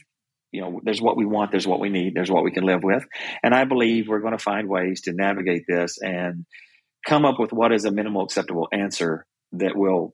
[0.51, 2.81] you know, there's what we want, there's what we need, there's what we can live
[2.81, 3.05] with.
[3.43, 6.45] And I believe we're going to find ways to navigate this and
[7.05, 10.13] come up with what is a minimal acceptable answer that will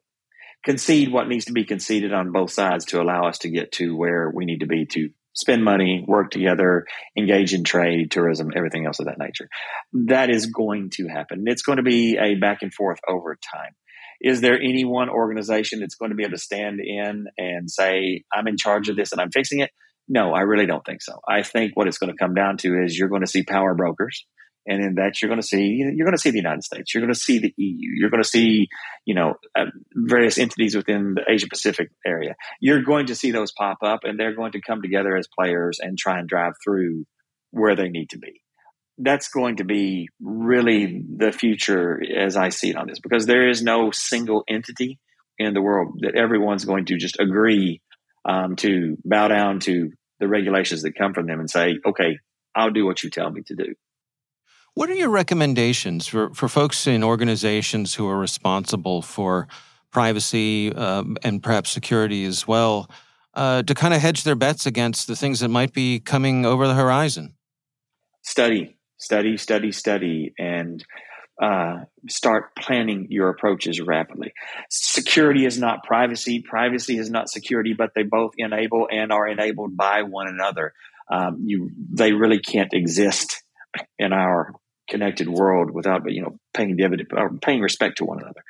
[0.64, 3.96] concede what needs to be conceded on both sides to allow us to get to
[3.96, 6.86] where we need to be to spend money, work together,
[7.18, 9.48] engage in trade, tourism, everything else of that nature.
[9.94, 11.46] That is going to happen.
[11.48, 13.72] It's going to be a back and forth over time.
[14.20, 18.24] Is there any one organization that's going to be able to stand in and say,
[18.32, 19.72] I'm in charge of this and I'm fixing it?
[20.08, 21.20] No, I really don't think so.
[21.28, 23.74] I think what it's going to come down to is you're going to see power
[23.74, 24.26] brokers
[24.68, 27.02] and in that you're going to see you're going to see the United States, you're
[27.02, 28.68] going to see the EU, you're going to see
[29.06, 32.36] you know uh, various entities within the Asia Pacific area.
[32.60, 35.80] You're going to see those pop up, and they're going to come together as players
[35.82, 37.06] and try and drive through
[37.52, 38.42] where they need to be.
[38.98, 43.50] That's going to be really the future as I see it on this, because there
[43.50, 45.00] is no single entity
[45.40, 47.82] in the world that everyone's going to just agree
[48.26, 52.20] um, to bow down to the regulations that come from them and say, okay,
[52.56, 53.74] I'll do what you tell me to do.
[54.74, 59.48] What are your recommendations for, for folks in organizations who are responsible for
[59.92, 62.90] privacy uh, and perhaps security as well
[63.34, 66.68] uh, to kind of hedge their bets against the things that might be coming over
[66.68, 67.36] the horizon?
[68.22, 70.86] Study, study, study, study, and
[71.42, 74.32] uh, start planning your approaches rapidly.
[74.70, 76.42] Security is not privacy.
[76.48, 80.74] Privacy is not security, but they both enable and are enabled by one another.
[81.10, 83.44] Um, you, they really can't exist
[83.98, 84.54] in our
[84.92, 88.44] connected world without you know paying dividend or paying respect to one another.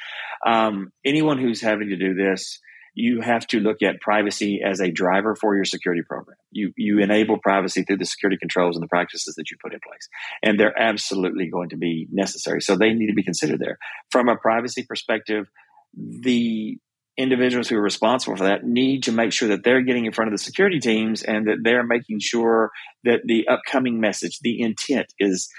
[0.45, 2.59] Um, anyone who's having to do this
[2.93, 6.37] you have to look at privacy as a driver for your security program.
[6.51, 9.79] You you enable privacy through the security controls and the practices that you put in
[9.79, 10.09] place,
[10.43, 12.61] and they're absolutely going to be necessary.
[12.61, 13.77] So they need to be considered there.
[14.09, 15.47] From a privacy perspective,
[15.93, 16.77] the
[17.17, 20.31] individuals who are responsible for that need to make sure that they're getting in front
[20.31, 22.71] of the security teams and that they're making sure
[23.03, 25.49] that the upcoming message, the intent, is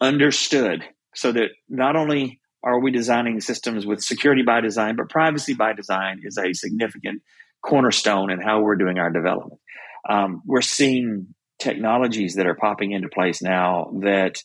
[0.00, 0.84] understood,
[1.14, 5.72] so that not only are we designing systems with security by design, but privacy by
[5.72, 7.22] design is a significant
[7.64, 9.60] cornerstone in how we're doing our development.
[10.08, 14.42] Um, we're seeing technologies that are popping into place now that,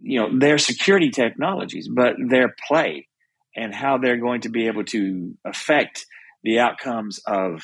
[0.00, 3.08] you know, they're security technologies, but their play
[3.54, 6.04] and how they're going to be able to affect
[6.42, 7.62] the outcomes of,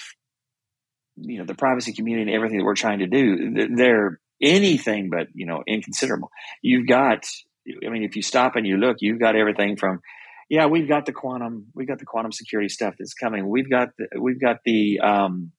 [1.17, 3.69] you know, the privacy community and everything that we're trying to do.
[3.77, 6.31] They're anything but, you know, inconsiderable.
[6.61, 7.25] You've got
[7.67, 10.01] I mean, if you stop and you look, you've got everything from,
[10.49, 13.49] yeah, we've got the quantum, we've got the quantum security stuff that's coming.
[13.49, 15.53] We've got the, we've got the um,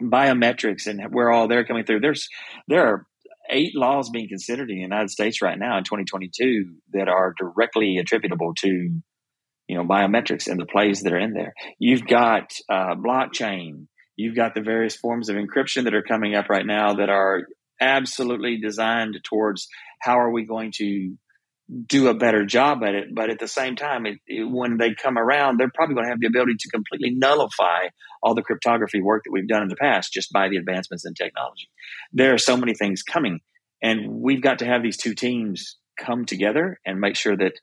[0.00, 2.00] biometrics and where all they're coming through.
[2.00, 2.28] There's
[2.68, 3.06] there are
[3.50, 7.98] eight laws being considered in the United States right now in 2022 that are directly
[7.98, 8.68] attributable to
[9.68, 11.52] you know biometrics and the plays that are in there.
[11.78, 13.86] You've got uh, blockchain.
[14.16, 17.46] You've got the various forms of encryption that are coming up right now that are
[17.84, 19.68] absolutely designed towards
[20.00, 21.16] how are we going to
[21.86, 23.14] do a better job at it.
[23.14, 26.10] But at the same time, it, it, when they come around, they're probably going to
[26.10, 27.88] have the ability to completely nullify
[28.22, 31.14] all the cryptography work that we've done in the past just by the advancements in
[31.14, 31.68] technology.
[32.12, 33.40] There are so many things coming,
[33.82, 37.54] and we've got to have these two teams come together and make sure that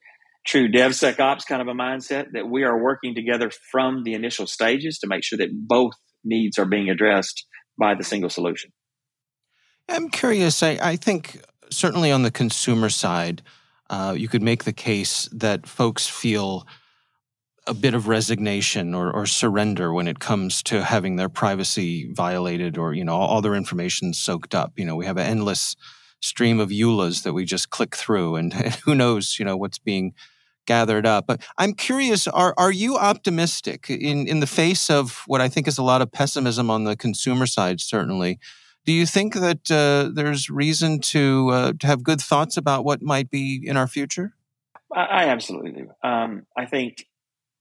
[0.45, 4.99] true DevSecOps kind of a mindset that we are working together from the initial stages
[4.99, 5.93] to make sure that both
[6.23, 7.45] needs are being addressed
[7.77, 8.71] by the single solution.
[9.91, 10.63] I'm curious.
[10.63, 13.41] I, I think certainly on the consumer side,
[13.89, 16.65] uh, you could make the case that folks feel
[17.67, 22.75] a bit of resignation or, or, surrender when it comes to having their privacy violated
[22.75, 24.73] or you know all their information soaked up.
[24.77, 25.75] You know, we have an endless
[26.21, 29.77] stream of EULAs that we just click through, and, and who knows, you know, what's
[29.77, 30.13] being
[30.65, 31.27] gathered up.
[31.27, 35.67] But I'm curious: are are you optimistic in in the face of what I think
[35.67, 37.81] is a lot of pessimism on the consumer side?
[37.81, 38.39] Certainly,
[38.85, 43.01] do you think that uh, there's reason to uh, to have good thoughts about what
[43.01, 44.33] might be in our future?
[44.93, 45.89] I, I absolutely do.
[46.03, 47.05] Um, I think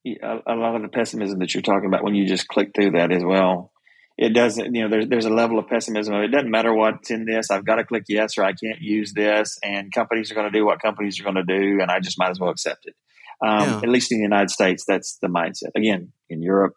[0.07, 2.93] a, a, lot of the pessimism that you're talking about when you just click through
[2.93, 3.73] that as well,
[4.17, 4.75] it doesn't.
[4.75, 6.15] You know, there's there's a level of pessimism.
[6.15, 7.51] It doesn't matter what's in this.
[7.51, 10.59] I've got to click yes or I can't use this, and companies are going to
[10.59, 12.95] do what companies are going to do, and I just might as well accept it.
[13.43, 13.81] Um, yeah.
[13.83, 15.71] At least in the United States, that's the mindset.
[15.75, 16.75] Again, in Europe,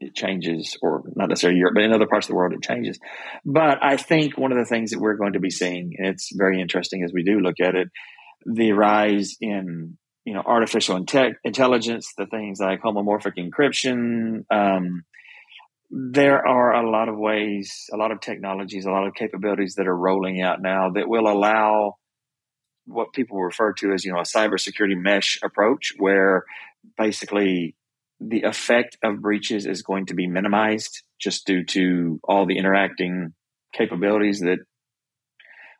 [0.00, 2.98] it changes, or not necessarily Europe, but in other parts of the world, it changes.
[3.44, 6.30] But I think one of the things that we're going to be seeing, and it's
[6.34, 7.88] very interesting as we do look at it,
[8.46, 14.44] the rise in you know artificial inte- intelligence, the things like homomorphic encryption.
[14.50, 15.04] Um,
[15.90, 19.88] there are a lot of ways, a lot of technologies, a lot of capabilities that
[19.88, 21.96] are rolling out now that will allow
[22.86, 26.44] what people refer to as you know a cybersecurity mesh approach, where
[26.96, 27.76] basically
[28.20, 33.32] the effect of breaches is going to be minimized just due to all the interacting
[33.72, 34.58] capabilities that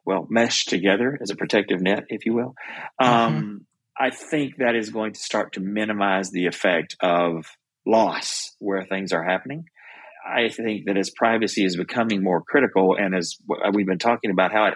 [0.06, 2.54] well mesh together as a protective net if you will.
[3.00, 3.12] Mm-hmm.
[3.12, 3.66] um,
[3.98, 7.46] i think that is going to start to minimize the effect of
[7.86, 9.64] loss where things are happening.
[10.26, 13.36] I think that as privacy is becoming more critical and as
[13.72, 14.74] we've been talking about how it,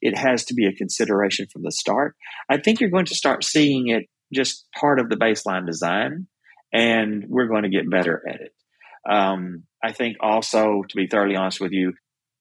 [0.00, 2.16] it has to be a consideration from the start
[2.48, 6.26] i think you're going to start seeing it just part of the baseline design
[6.72, 8.54] and we're going to get better at it.
[9.08, 11.94] Um, I think also, to be thoroughly honest with you,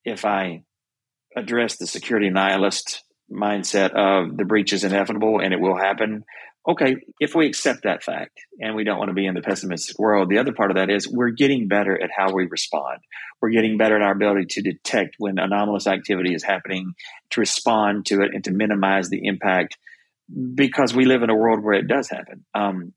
[0.04, 0.64] if I
[1.36, 6.24] address the security nihilist mindset of the breach is inevitable and it will happen,
[6.68, 9.98] okay, if we accept that fact and we don't want to be in the pessimistic
[9.98, 13.00] world, the other part of that is we're getting better at how we respond.
[13.42, 16.94] We're getting better at our ability to detect when anomalous activity is happening,
[17.32, 19.78] to respond to it, and to minimize the impact
[20.56, 22.44] because we live in a world where it does happen.
[22.54, 22.94] Um,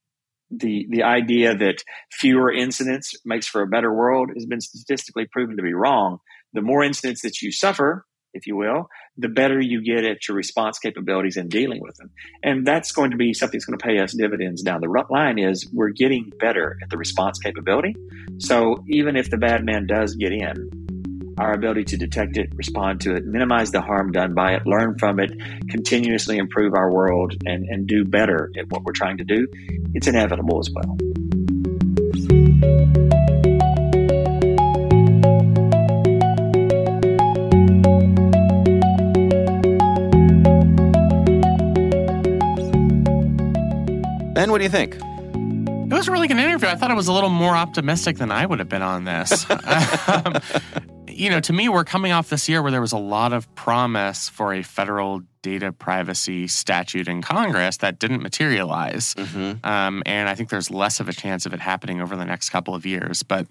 [0.51, 5.57] the the idea that fewer incidents makes for a better world has been statistically proven
[5.57, 6.19] to be wrong.
[6.53, 10.37] The more incidents that you suffer, if you will, the better you get at your
[10.37, 12.11] response capabilities in dealing with them.
[12.43, 15.39] And that's going to be something that's going to pay us dividends down the line
[15.39, 17.95] is we're getting better at the response capability.
[18.39, 20.80] So even if the bad man does get in,
[21.41, 24.99] our ability to detect it, respond to it, minimize the harm done by it, learn
[24.99, 25.33] from it,
[25.69, 29.47] continuously improve our world, and, and do better at what we're trying to do,
[29.95, 30.97] it's inevitable as well.
[44.35, 44.95] Ben, what do you think?
[44.95, 46.69] It was a really good interview.
[46.69, 49.45] I thought it was a little more optimistic than I would have been on this.
[50.07, 50.37] um,
[51.13, 53.53] you know, to me, we're coming off this year where there was a lot of
[53.55, 59.15] promise for a federal data privacy statute in Congress that didn't materialize.
[59.15, 59.67] Mm-hmm.
[59.67, 62.51] Um, and I think there's less of a chance of it happening over the next
[62.51, 63.23] couple of years.
[63.23, 63.47] But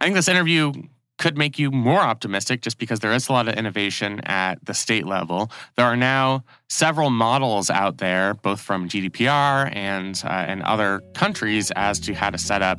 [0.00, 0.72] I think this interview
[1.18, 4.74] could make you more optimistic just because there is a lot of innovation at the
[4.74, 5.50] state level.
[5.76, 11.70] There are now several models out there, both from GDPR and uh, and other countries,
[11.72, 12.78] as to how to set up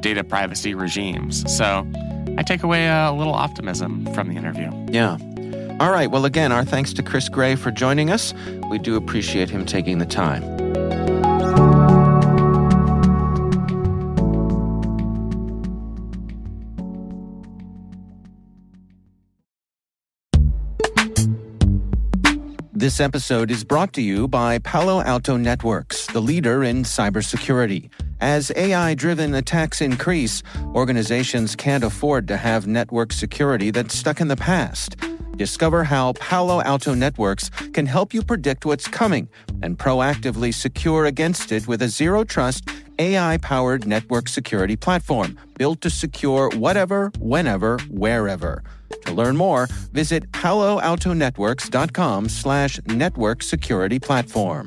[0.00, 1.44] data privacy regimes.
[1.54, 1.86] So
[2.36, 4.70] I take away a little optimism from the interview.
[4.90, 5.18] Yeah.
[5.80, 6.10] All right.
[6.10, 8.34] Well, again, our thanks to Chris Gray for joining us.
[8.70, 10.87] We do appreciate him taking the time.
[22.78, 27.90] This episode is brought to you by Palo Alto Networks, the leader in cybersecurity.
[28.20, 30.44] As AI driven attacks increase,
[30.76, 34.94] organizations can't afford to have network security that's stuck in the past.
[35.36, 39.28] Discover how Palo Alto Networks can help you predict what's coming
[39.60, 42.68] and proactively secure against it with a zero trust
[43.00, 48.62] AI powered network security platform built to secure whatever, whenever, wherever.
[49.06, 54.66] To learn more, visit paloaltonetworks.com slash network security platform.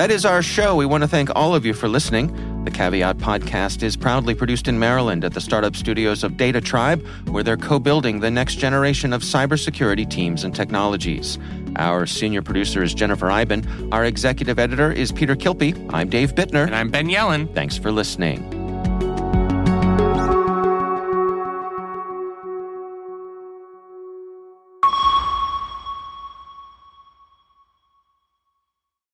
[0.00, 0.76] That is our show.
[0.76, 2.34] We want to thank all of you for listening.
[2.70, 7.42] The Caveat podcast is proudly produced in Maryland at the startup studios of DataTribe, where
[7.42, 11.36] they're co building the next generation of cybersecurity teams and technologies.
[11.76, 13.92] Our senior producer is Jennifer Eiben.
[13.92, 15.74] Our executive editor is Peter Kilpe.
[15.92, 16.66] I'm Dave Bittner.
[16.66, 17.52] And I'm Ben Yelin.
[17.54, 18.59] Thanks for listening.